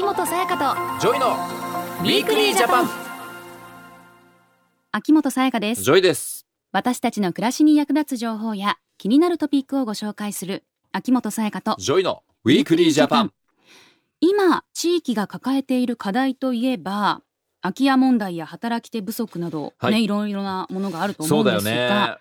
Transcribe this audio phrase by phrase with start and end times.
[0.00, 2.88] 秋元才加とジョイの Weekly Japan。
[4.92, 5.82] 秋元才加です。
[5.82, 6.46] ジョイです。
[6.72, 13.32] 私たちの暮らしに役立つ情報や気になるトピックをご紹介する秋元才加とジョイの Weekly Japan。
[14.20, 17.20] 今地域が抱えている課題といえば
[17.60, 19.92] 空き家問題や働き手不足など、はい。
[19.92, 22.16] ねいろいろなものがあると思そううんだですよが、ね。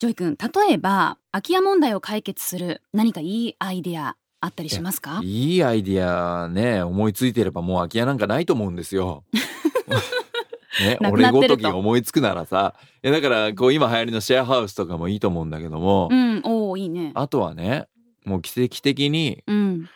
[0.00, 5.20] ジョイ君例えば空き家問題を解決する何かいいアイデアあったりしますか？
[5.22, 9.24] いいアイディアね思いついてればもう空き家なんかないと思うんですよ。
[10.80, 12.74] ね、なく俺ごとときが思いつくならさ。
[13.02, 17.12] いやだからこう今流行りのシェアハウスとかもいいと思うんだけども、うんおおいいね。
[17.14, 17.86] あとはね
[18.24, 19.88] もう奇跡的にうん。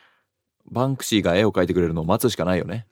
[0.71, 2.87] バンクシーが絵を描いてくれるのを待つしかないよね。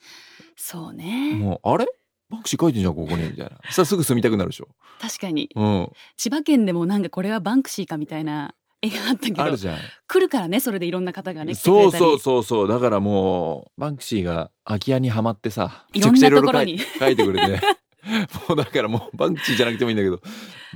[0.57, 1.35] そうね。
[1.35, 1.87] もうあれ？
[2.31, 3.25] バンクシー描いてんじゃんここに。
[3.25, 3.51] みたいな。
[3.71, 4.69] さあすぐ住みたくなるでしょ。
[5.01, 5.51] 確かに。
[5.55, 5.91] うん。
[6.17, 9.79] 千葉県でもなんかこれはバンクシーかみたいな絵があったけどあるじゃん。
[10.09, 12.69] 来るからねそれでいろんな方がねそうそうそうそう。
[12.69, 17.67] だからもうバンクシーが空き家にはまってさいろんなところにめちゃくちゃいろいろ書いてくれて。
[18.49, 20.21] もうだからもうバンクシーじゃなくてもいいんだけど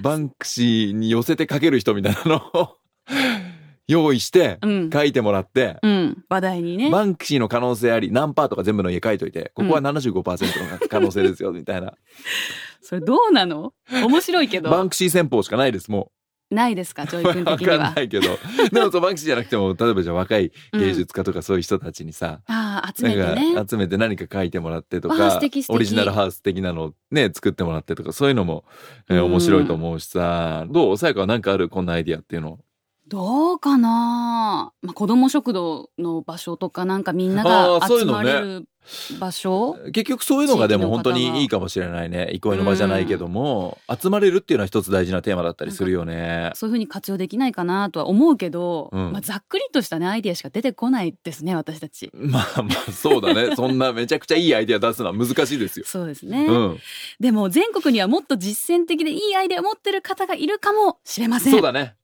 [0.00, 2.76] バンクシーに寄せて書ける人みたいなのを
[3.88, 4.90] 用意してうん。
[4.90, 6.24] 書いてもらって、うん。
[6.28, 6.90] 話題にね。
[6.90, 11.94] バンクシーの可能性あり何パーとか全部の家書いといてここは75%の可能性ですよみたいな、
[12.82, 13.72] それどうなの？
[13.90, 14.70] 面白いけど。
[14.70, 16.10] バンクシー戦法しかないですも
[16.50, 17.78] ないですかジョイうわ君的には。
[17.78, 18.28] かんないけど。
[18.72, 28.64] でもそうバンクシーじゃなくても例えばじゃあ若い芸術家とかそういう人たちにさ、ああ集めてね集めて何か書いてもらってとかオリジナルハウス的なのをね作ってもらってとかそういうのも、
[29.10, 29.32] えーうん。
[29.32, 32.60] 面白いと思うしさどう才加は何かあるこんなアイディアっていうの？
[33.08, 34.72] どうかな？
[34.82, 38.68] まあ子供食堂の場所とかなんかみんなあが集まれる
[39.18, 39.76] 場所？
[39.92, 42.30] 結局そういうのがでも本当にいいかもしれないね。
[42.32, 46.50] 憩いの場じゃないけども、集まれるっていうのは一つ大事なテーマだったりするよね。
[46.54, 49.12] そういうふうに活用できないかなとは思うけど、うん。
[49.12, 52.10] まあ、ざっくりとしたねアイデアしか出てこないですね私たち。
[52.14, 53.54] まあまあそうだね。
[53.56, 55.84] そんなめちゃくちゃいいアイディア出すのは難しいですよ。
[55.86, 56.78] そうですね、うん、
[57.20, 61.52] でも全国にはもっと実践的でいいアイデアを持ってる方がいるかもしれません。
[61.52, 61.94] そうだね。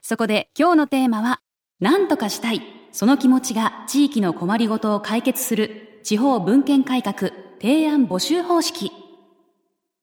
[0.00, 1.40] そこで今日のテーマは
[1.80, 2.62] 何とかしたい。
[2.92, 7.30] その気持ちが地域の困りごとを解決する地方文献改革
[7.60, 8.92] 提案募集方式。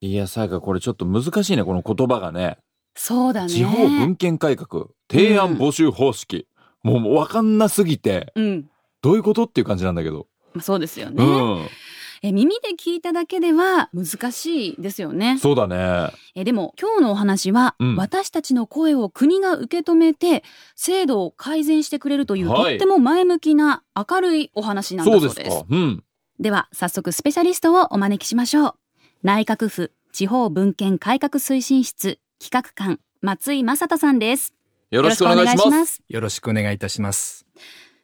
[0.02, 2.58] いやさやかこれちょっと難しいねこの言葉がね。
[2.96, 3.50] そうだね。
[3.50, 6.48] 地方文献改革提案募集方式、
[6.84, 8.32] もうもう分かんなすぎて。
[8.36, 8.70] うん。
[9.02, 11.68] どういうことっていう感じなんだけど、まあそうですよね、うん
[12.22, 15.38] え耳で聞いただけでは難しいですよね。
[15.40, 16.12] そうだね。
[16.35, 17.96] えでも今日のお話は、うん。
[17.96, 20.44] 私たちの声を国が受け止めて
[20.75, 22.78] 制度を改善してくれるという、はい。
[22.78, 25.44] とっても前向きな明るいお話なんだそそううです。
[25.46, 25.66] ですか。
[25.69, 26.03] うん。
[26.40, 28.75] では早速スペシャリストをお招きしましょう。
[29.24, 34.53] 内閣府地方文献改革推進室企画官松井正人さんです。
[34.90, 35.96] よろしくお願いします。
[35.96, 36.03] す。
[36.07, 37.46] よろしくお願いいたします。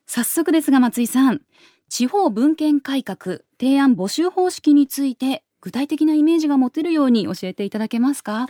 [0.06, 1.42] 早速ですが松井さん
[1.90, 8.48] 地方文献改革提案募集方式について具体的なイメージが持てるように教えていただけますか？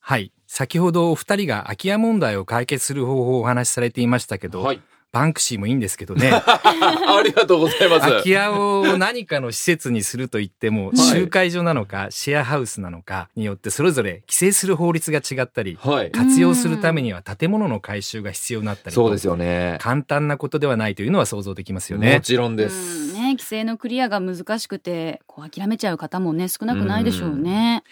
[0.00, 0.32] はい。
[0.46, 4.80] 先ほどお二人が空き家問題を解決する方法をお話しされていましたけど、はい
[5.14, 8.08] バンクシーもいいんですけどね、 ありがとうございます。
[8.08, 10.98] 空き家を何かの施設にすると言っても、い。
[10.98, 16.10] 集会所なのか、シェアハウスなのかによってそれぞれ規制する法律が違ったり、はい。
[16.10, 19.02] 活用するためには建物の改修が必要になったりと。
[19.02, 19.78] そうですよね。
[19.80, 22.20] 簡単なことではないというのは想像できますよもね。
[22.20, 27.84] ちろんでうすんね、規制のクリアが難しくてこう諦めちゃう方もね少なくないでしょうね。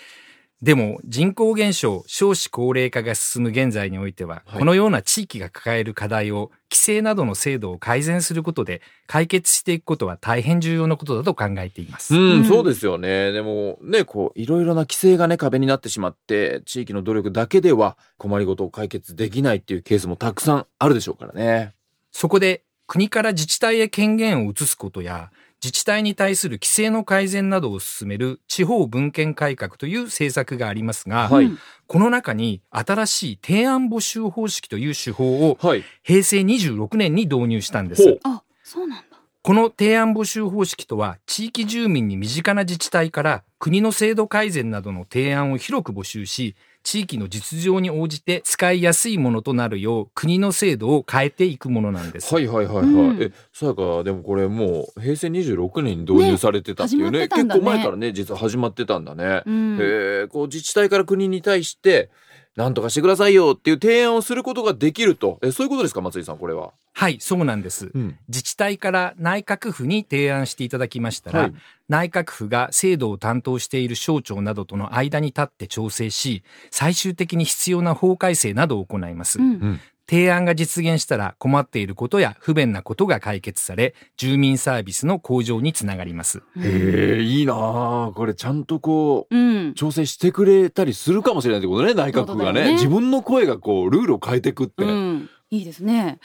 [0.63, 12.15] でも人口減少、少子高齢化が進む現在においては、はいこのような地域が抱える課題を規制などの制度を改善することで解決していくことは大変重要なことだと考えています。
[12.15, 13.33] うん、うんそうですよね。
[13.33, 21.73] でもね、こう、いろいろな規制がね、壁になってしまって、地域の努力だけでは困りごとを解決できないっていうケースもたくさんあるでしょうからね。
[22.13, 25.31] そこで国から自治体へ権限を移すことや
[25.63, 31.59] 自治体に対する規制の改善などを進める地方文献改革という政策がありますが、はいうん
[31.89, 35.85] この中に新しい提案募集方式という手法をはい。
[36.03, 38.19] 平成26年に導入したんです。
[38.25, 39.19] あそうなんだ。
[39.43, 52.35] この提案募集方式とは、地域住民に身近な自治体から国の制度改善などの提案を広く募集し、地域の実情に応じて使いやすいものとなるよう国の制度を変えていくものなんです。
[52.35, 52.87] はいはいはいはい。
[52.87, 57.27] うんえ、さやか、でもこれもう平成26年に導入されてたっていうね。
[57.27, 59.43] ね始まってたんだね結構前からね、実は始まってたんだね。
[59.47, 62.11] うんへえ、こう自治体から国に対して、
[62.57, 65.39] なんとかしてくださいよっていう提案をすることができると。
[65.43, 66.73] え、そういうことですか、松井さん、これは？
[66.95, 67.91] はい、そうなんです。
[67.95, 68.19] うん。
[68.29, 71.55] 自治体から内閣府に提案していただきましたら、はい
[71.89, 79.39] 内閣府が制度を担当している省庁などとの間に立って調整し、最終的に必要な法改正などを行います。
[79.39, 79.79] うん
[80.13, 86.43] 提案が実現したら困っていることや不便なことが解決され、住民サービスの向上につながります。
[86.59, 89.73] へえ、いいなあこれちゃんとこう、うん。
[89.73, 92.65] 調整してくれたりするかもしれないってことね、内閣府がね。
[92.65, 94.85] ね自分の声がこう、ルールを変えていくって。
[94.85, 95.31] うん。
[95.49, 96.19] いいですね。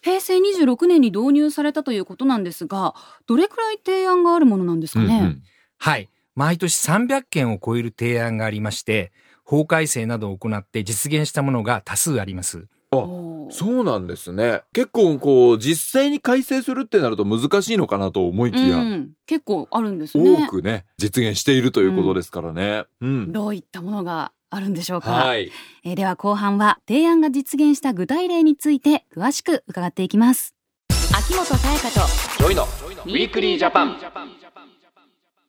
[0.00, 2.94] 平成26年に導入されたということなんですが、
[3.26, 5.18] どれくらい提案があるものなんですかね？
[5.18, 5.42] うんうん
[5.76, 6.08] はい。
[6.34, 9.12] 毎年300件を超える提案がありまして、
[9.44, 12.66] 法改正などを行って実現したものが多数あります。
[12.98, 14.62] おーそうなんですね。
[14.72, 20.46] 結構こう、実際に改正するってなると難しいのかなと思いきや、うん、結構あるんですね。
[20.46, 22.84] 多くね、実現しているということですからね。
[23.00, 23.32] うん。
[23.32, 25.12] どういったものがあるんでしょうか。
[25.12, 25.50] はい。
[25.84, 30.54] えーでは後半は提案が実現した具体例について詳しく伺っていきます。
[31.16, 32.06] 秋元才加と
[32.38, 32.66] JOYの
[33.10, 33.96] Weekly Japan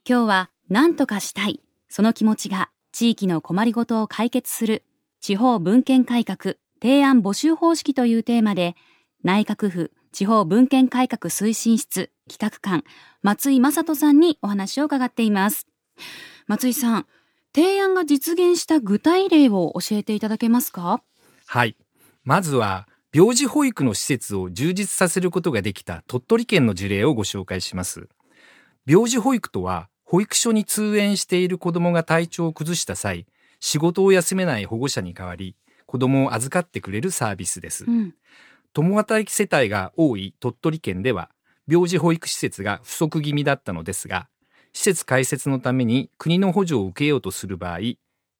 [0.07, 1.61] 今日は何とかしたい。
[1.89, 4.83] その気持ちが地域の困りごとを解決する
[5.19, 8.75] 地方分権改革提案募集方式というテーマで
[9.24, 12.83] 内閣府地方分権改革推進室企画官
[13.21, 15.68] 松井正人さんにお話を伺っています。
[16.47, 17.06] 松井さん、
[17.53, 21.01] 提案が実現した具体例を教えていただけますか？
[21.45, 21.75] はい。
[22.24, 28.09] まずは、病児保育の施設を充実させることができた鳥取県の事例をご紹介します。
[28.85, 33.25] 病児保育とは、保育所に通園している子供が体調を崩した際、
[33.59, 35.56] 仕事を休めない保護者に代わり、
[35.88, 37.92] 子供を預かってくれるサービスですう。
[37.92, 38.13] ん。
[38.74, 41.31] 共働き世帯が多い鳥取県では、
[41.68, 44.28] 病児保育施設が不足気味だったのですが、
[44.74, 47.80] 施設開設のために国の補助を受けようとする場合、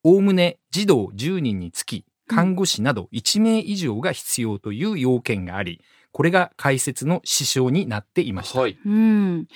[0.04, 8.60] おおむね児童10人につき、看護師など1名以上が必要という要件があり、これが開設の支障になっていました。
[8.60, 8.78] はい。
[8.86, 9.48] うん。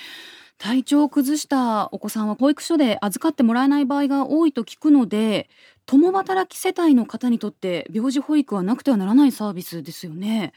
[0.58, 5.50] 体調を崩したお子さんは保育所で預かってもらえない場合が多いと聞くので、
[5.92, 10.54] 共働き世帯の方にとって病児保育はなくてはならないサービスですよね。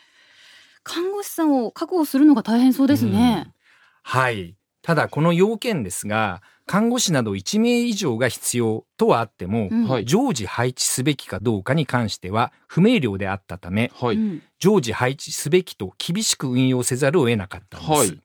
[0.85, 3.53] 看護師さんを確保するのが大変そうですね。
[4.05, 4.55] はい。
[4.81, 14.17] ただこの要件ですが、看護師など1名以上が必要とはあっても、うんはい常時配置すべきかどうかに関しては不明瞭であったため、はい。
[14.17, 17.93] うん常時配置すべきと厳しく運用せざるを得なかったんです。
[17.93, 18.21] はい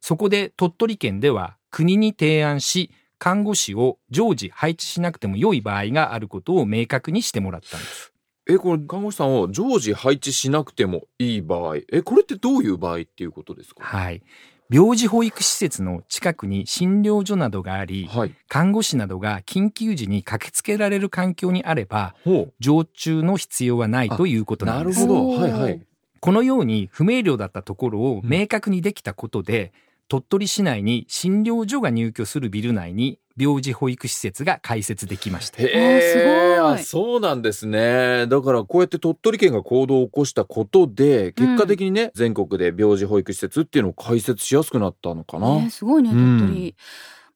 [0.00, 8.12] そこで鳥取県では国に提案し、看護師を常時配置しなくても良い場合があることを明確にしてもらったんです。
[8.46, 11.76] え、これ、看護師さんを常時配置しなくてもいい場合。
[11.90, 13.82] え、これってどういう場合っていうことですか？
[13.82, 14.22] はい。
[14.70, 18.34] 病児保育施設の近くに診療所などがあり、はい。
[18.48, 24.68] 看護師などが緊急時に駆けつけられる環境にあれば、ほ常駐の必要はないということう。
[24.68, 25.06] なです。
[25.06, 25.40] なんるほど。
[25.40, 25.80] はいはい。
[26.20, 29.72] このように不明瞭だったところを明確にできたことで、
[30.08, 35.62] 鳥取市内に診療所が入居するビル内に病児保育施設が開設できました。
[35.62, 38.26] へーすごいあそうなんですね。
[38.28, 45.56] だからこうやって鳥取県が行動を起こしたことで、結果的にね、全国で病児保育施設っていうのを開設しやすくなったのかな。
[45.56, 46.76] ね、すごいね、うん鳥取。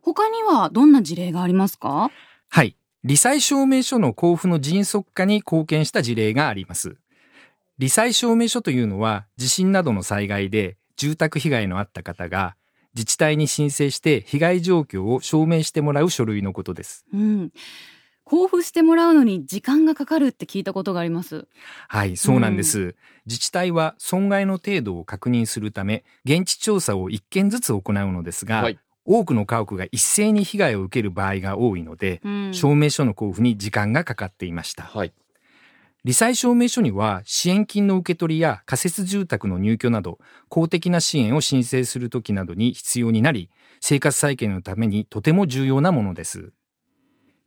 [0.01, 2.11] 他にはどんな事例がありますか？
[2.49, 2.77] はい。
[3.05, 6.97] 罹災証明書の交付の迅速化に貢献した事例があります。
[7.79, 12.57] 罹災証明書というのは地震などの災害で住宅被害のあった方が
[12.95, 17.07] 自治体に申請して被害状況を証明してもらう書類のことです。
[17.15, 17.53] うん。
[18.31, 21.49] 交付してもらうのに時間がかかるって聞いたことがあります。
[21.89, 22.95] はい、そうなんです。
[23.25, 28.79] 自治体は損害の程度を確認するため、現地調査を1件ずつ行うのですが、はい
[29.11, 34.83] 多くの家屋が一斉に被害を受ける場合が多いので、うん証明書の交付に時間がかかっていました。
[34.83, 35.15] はい。
[36.05, 43.51] 罹災証明書には支援金の受け取りや仮設住宅の入居など公的な支援を申請するときなどに必要になり
[43.81, 46.53] 生活再建のためにとても重要なものです。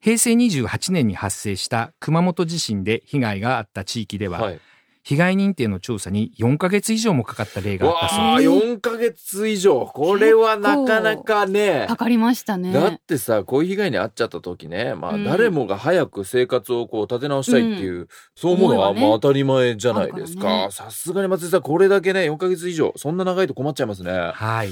[0.01, 4.59] 平成28年に発生した熊本地震で被害があった地域では、はい。
[5.03, 8.75] 被害認定の調査に4ヶ月以上もかかった例があったそうです。
[8.75, 9.85] 4ヶ月以上。
[9.87, 11.85] これはなかなかね。
[11.87, 12.71] かかりましたね。
[12.71, 20.69] だってさ、こういう被害に遭っちゃった時ね、まあうん誰もが早く生活をこう立て直したいっていう、そう思うのはまあ当たり前じゃないですか。
[20.71, 24.11] さすがに松井さん、これだけね、4ヶ月以上、そんな長いと困っちゃいますね。
[24.11, 24.69] はい。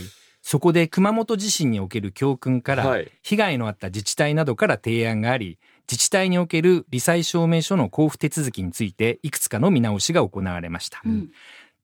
[0.50, 3.12] そこで熊本地震における教訓から、はい。
[3.22, 11.04] 被害のあった自治体などから提案があり、自治体における罹災証明書の交付手続きについていくつかの見直しが行われました。
[11.06, 11.30] うん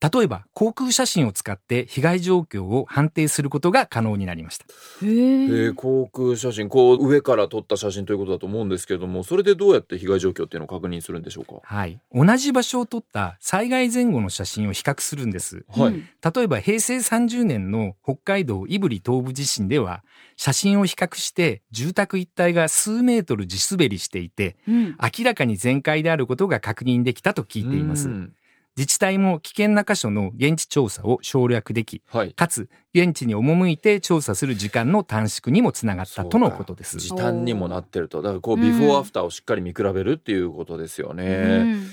[0.02, 4.66] 例えば、航空写真を使って被害状況を判定することが可能になりました。
[5.04, 11.62] へええー、航空写真、こう上から撮った写真ということだと思うんですけれども、それでどうやって被害状況っていうのを確認するんでしょうか？
[11.64, 12.00] はい。
[12.14, 15.66] 同じ場所を撮った災害前後の写真を比較するんです。
[15.70, 15.94] はい。
[15.94, 16.04] うん
[16.36, 20.04] 例えば平成30年の北海道胆振東部地震では、
[20.38, 28.12] 写真を比較して住宅一帯が数メートル地滑りしていて、うん明らかに全壊であることが確認できたと聞いていますう。
[28.12, 28.34] ん
[28.78, 32.34] 自治体も危険な箇所の現地調査を省略でき、はい。
[32.34, 36.98] かつ現地に赴いて調査する時間の短縮にもつながったとのことです。
[36.98, 38.22] 時短にもなってると。
[38.22, 41.26] だからこう、うんビフォーアフターをしっかり見比べるっていうことですよね。
[41.26, 41.88] うん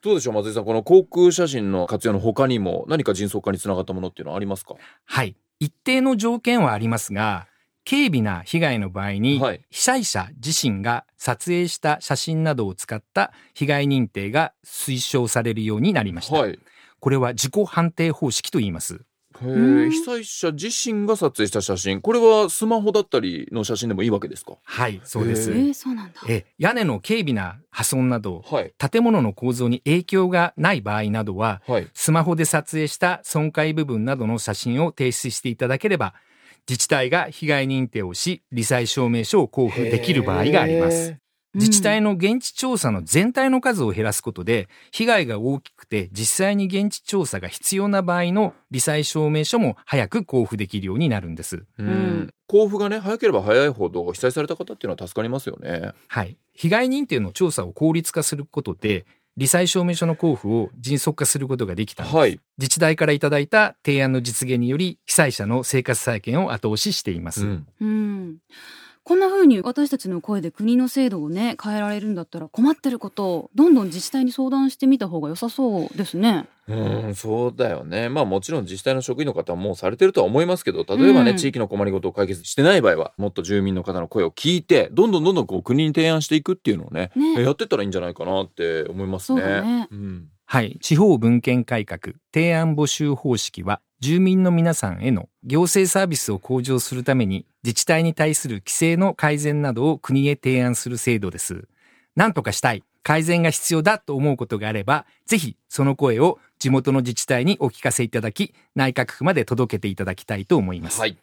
[0.00, 0.64] どうでしょう、松井さん。
[0.64, 4.76] この航空写真の活用の他にも何か迅速化につながったものっていうのはありますか？
[5.04, 5.34] はい。
[5.58, 7.48] 一定の条件はありますが、
[7.88, 16.38] 軽微な被害の場合に、はい被災者自身が撮影した写真などを使った被害認定が推奨されるようになりました。
[16.38, 16.58] はい。
[17.00, 19.00] これは自己判定方式と言います。
[19.40, 24.54] 被災者自身が撮影した写真これはスマホだったりの写真でもいいわけですか？
[24.64, 25.52] はい、そうです。
[25.52, 26.20] へえー、そうなんだ。
[26.28, 36.14] え屋根の軽微な破損など、はい建物の構造に影響がない場合などは、はいスマホで撮影した損壊部分などの写真を提出していただければ、
[36.68, 41.10] 自治体が被害認定をし、罹災証明書を交付できる場合があります。
[41.10, 41.18] うん
[41.54, 51.64] 自治体の現地調査の全体の数を減らすことで、被害が大きくて実際に現地調査が必要な場合の罹災証明書も早く交付できるようになるんです。
[51.78, 56.38] うんうん交付がね早ければ早いほど被災された方っていうのは助かりますよねはい。
[56.54, 59.06] 被害認定の調査を効率化することで、
[59.38, 62.16] 罹災証明書の交付を迅速化することができたんです。
[62.16, 67.46] はい自治体からいただいた提案の実現により、被災者の生活再建を後押ししています。
[67.46, 68.36] うんうん。
[69.08, 76.46] こんな風に私たちの声で国の制度をね変えられるんだったら困ってることをどんどん自治体に相談してみた方が良さそうですね。
[76.68, 78.10] うん、そうだよね。
[78.10, 89.40] まあもちろん自治体の職員の方はもうされてるとは思いますけど、例えばね、うん地域の困りごとを解決してない場合は、もっと住民の方の声を聞いて、どんどんどんどんこう国に提案していくっていうのをね、ねやってったらいいんじゃないかなって思いますね。
[89.40, 90.28] そうだねん。
[90.44, 90.76] はい。
[90.82, 101.66] 地方分権改革提案募集方式は、住民の皆さんへの行政サービスを向上するために、自治体に対する規制の改善などを国へ提案する制度です。
[102.14, 111.00] 何とかしたい、改善が必要だと思うことがあれば、ぜひその声を地元の自治体にお聞かせいただき、内閣府まで届けていただきたいと思います。
[111.00, 111.16] はい。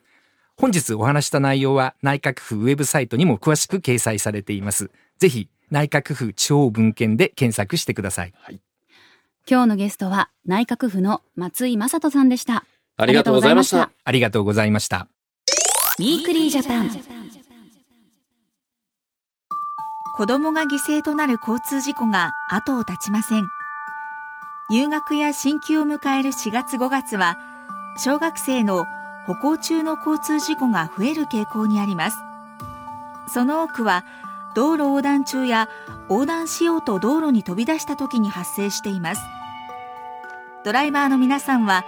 [0.58, 4.90] 本日お話した内容は内閣府ウェブサイトにも詳しく掲載されています。
[5.20, 8.34] ぜひ内閣府地方分権で検索してください。
[9.48, 12.66] 今日のゲストは内閣府の松井正人さんでした。
[12.98, 13.92] ありがとうございました。
[14.04, 15.08] ありがとうございました。
[16.00, 16.90] Weekly Japan。
[20.18, 23.48] 子供が犠牲となる交通事故が後を絶ちません。
[24.72, 27.38] 入学や進級を迎える4月5月は、
[27.98, 28.86] 小学生の
[29.28, 32.18] 歩行中の交通事故が増える傾向にあります。
[33.32, 34.06] その多くは、
[34.56, 35.70] 道路横断中や
[36.10, 39.22] 横断しようと道路に飛び出した時に発生しています。
[40.64, 41.86] ドライバーの皆さんは、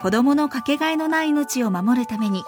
[0.00, 2.44] 子供のかけがえのない命を守るために、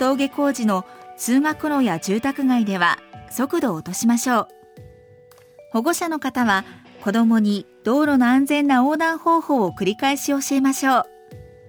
[0.00, 0.84] 登下校時の
[1.16, 2.98] 通学路や住宅街では
[3.30, 4.48] 速度を落としましょう。
[5.70, 6.64] 保護者の方は
[7.02, 11.04] 子供に道路の安全な横断方法を繰り返し教えましょう。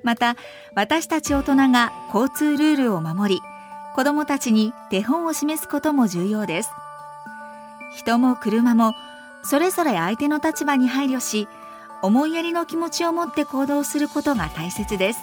[0.03, 0.35] また
[0.75, 3.41] 私たち大人が交通ルールを守り
[3.95, 6.71] 子供たちに手本を示すことも重要です。
[7.95, 8.95] 人も車も
[9.43, 11.47] それぞれ相手の立場に配慮し
[12.01, 15.19] 思いやりの気持ちを持って行動することが大切です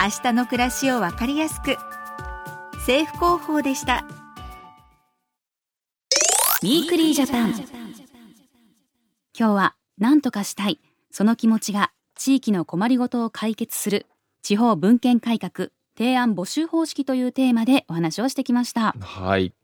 [0.00, 1.76] 明日の暮らしをわかりやすく
[2.74, 4.06] 政府広報でした
[6.62, 7.54] Weekly Japan。
[9.38, 10.78] 今日は何とかしたい。
[11.10, 14.04] その気持ちが地域の困りごとを解決する
[14.42, 18.94] 地方分権改革提案募集方式というテーマでお話をしてきました。
[19.00, 19.54] はい。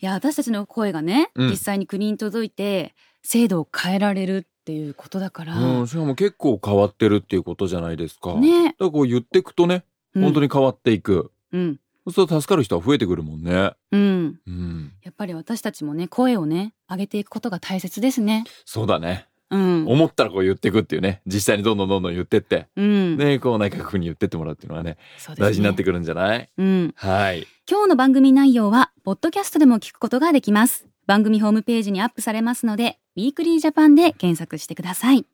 [0.00, 5.56] いや、私たちの声がね、うん実際に国に届いて制度を変えられるっていうことだから。
[5.56, 8.34] うん、しかも結構変わってるっていうことじゃないですか。
[8.34, 8.66] ね。
[8.66, 11.32] だからこう言ってくとね、うん本当に変わっていく。
[11.52, 11.80] うん。
[12.10, 13.72] そう助かる人は増えてくるもんね。
[13.92, 14.40] うん。
[14.46, 14.92] うん。
[15.02, 18.44] やっぱり私たちもね、声をね、上げていくことが大切ですね。
[18.64, 19.26] そうだね。
[19.50, 19.86] うん。
[19.86, 21.22] 思ったらこう言ってくっていうね。
[21.26, 22.66] 実際にどんどんどんどん言ってって。
[22.76, 23.16] うん。
[23.16, 26.48] ね、こう内閣府に言ってってもらうっていうのはね、ね大事になってくるんじゃない？
[26.56, 26.94] うん。
[26.96, 27.46] はい。
[27.70, 30.86] 今日の番組内容は、ポッドキャストでも聞くことができます。
[31.06, 35.24] 番組ホームページにアップされますので、 Weekly Japanで検索してください。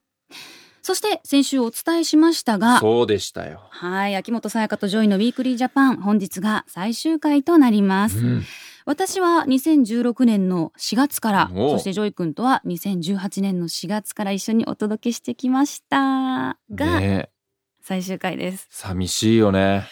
[0.82, 3.62] そして、先週お伝えしましたが、そうでしたよ。
[3.70, 8.18] はい、秋元才加と JOYの Weekly Japan、本日が最終回となります。
[8.18, 8.42] うん
[8.86, 17.30] 私は2016年の4月から、そして JOY君とは2018年の4月から一緒にお届けしてきましたが、ね
[17.80, 18.66] 最終回です。
[18.70, 19.84] 寂しいよね。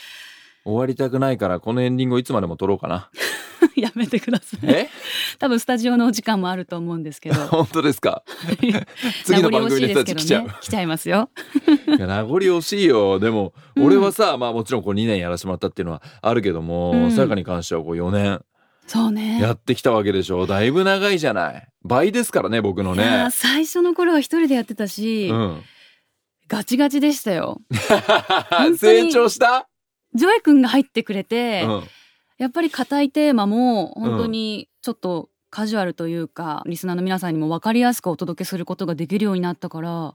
[0.65, 3.11] 終わりたくないから、このエンディングをいつまでも撮ろうかな。
[3.77, 4.61] やめてください。
[4.65, 4.89] え？
[5.39, 7.35] 多分スタジオのお時間もあると思うんですけど。
[7.49, 8.23] 本当ですか？
[9.25, 10.43] 次の番組の人たち来ちゃう。
[10.43, 11.31] 名残惜しいですけどね、来ちゃいますよ。
[11.87, 13.19] 名残惜しいよ。
[13.21, 18.43] でも、うん俺はさ、まあもちろんこう2年やらせてもらったっていうのはあるけども、うんさやかに関してはこう4年
[18.93, 19.41] そうね。
[19.41, 20.47] やってきたわけでしょ。
[20.47, 21.67] だいぶ長いじゃない。
[21.83, 23.29] 倍ですからね、僕のね。
[23.31, 25.63] 最初の頃は一人でやってたし、うん。
[26.47, 27.63] ガチガチでしたよ。
[28.77, 29.67] 成長した？
[30.13, 31.85] JOY君が入ってくれて、うん。
[32.37, 40.15] やっぱり硬いテーマも本当にちょっとカジュアルというか、リスナーの皆さんにも分かりやすくお届けすることができるようになったから、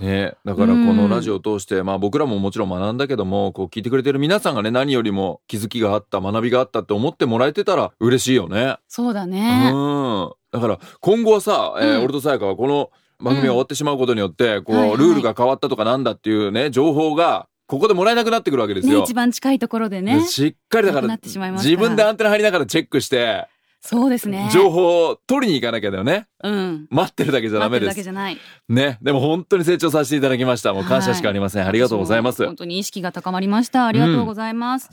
[0.00, 8.76] ね、だからこのラジオを通して、まあ僕らももちろん学んだけども、こう聞いてくれてる皆さんがね、何よりも気づきがあった、学びがあったって思ってもらえてたら嬉しいよね。
[8.88, 9.70] そうだね。
[9.72, 10.32] うん。
[10.50, 19.04] だから今後はさ、えーうん俺とさやかはこの番組が終わってしまうことによって、こう、はいはいルールが変わったとかなんだっていうね、情報が、ここでもらえなくなってくるわけですね、よ。
[19.04, 20.26] 一番近いところでね。
[20.26, 23.46] しっかりだからなくなってしまいますから自分でアンテナ張りながらチェックして、
[23.84, 24.48] そうですね。
[24.52, 26.26] 情報を取りに行かなきゃだよね。
[26.42, 26.86] うん。
[26.90, 27.94] 待ってるだけじゃダメ待ってるです。
[27.94, 28.38] だけじゃない。
[28.68, 28.98] ね。
[29.02, 30.74] でも本当に成長させていただきました。
[30.74, 31.66] もう感謝しかありません。
[31.66, 32.44] ありがとうございます。
[32.44, 33.86] 本当に意識が高まりました。
[33.86, 34.90] ありがとうございます。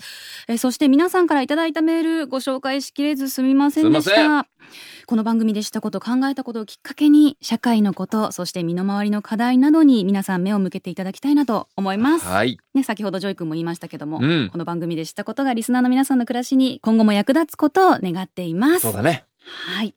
[0.47, 4.27] えそして皆さんからいただいたメールご紹介しきれずすみませんでした。
[4.27, 4.49] また、
[5.07, 12.27] この番組で知ったこと考えたことをきっかけに社会のことそして身の回りの課題などに皆さん目を向けていただきたいなと思います。
[12.27, 12.59] はい。
[12.75, 18.81] ね、先ほど JOY君も言いましたけども、うんこの番組で知ったことがリスナーの皆さんの暮らしに今後も役立つことを願っています。
[18.81, 19.25] そうだね。
[19.49, 19.95] はい、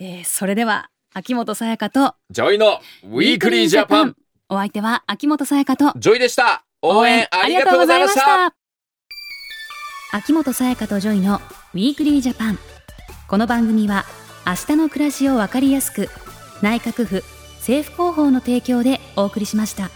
[0.00, 4.16] えーそれでは秋元才加と JOYの Weekly Japan。
[4.48, 6.64] お相手は秋元才加と J OYでした。
[6.82, 8.54] 応援ありがとうございました。
[10.12, 11.40] 秋元才加と JOYの
[11.74, 12.58] Weekly Japan
[13.26, 14.04] この番組は
[14.46, 16.08] 明日の暮らしをわかりやすく
[16.62, 17.24] 内閣府
[17.58, 19.90] 政府広報の提供でお送りしました。